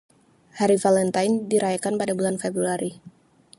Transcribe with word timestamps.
Hari 0.59 0.75
Valentine 0.83 1.35
dirayakan 1.51 1.95
pada 2.01 2.13
bulan 2.19 2.35
Februari. 2.43 2.91